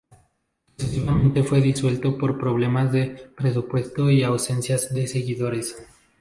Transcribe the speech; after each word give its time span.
Sucesivamente 0.75 1.43
fue 1.43 1.61
disuelto 1.61 2.17
por 2.17 2.39
problemas 2.39 2.91
de 2.91 3.31
presupuesto 3.37 4.09
y 4.09 4.23
ausencia 4.23 4.75
de 4.89 5.05
seguidores. 5.05 5.77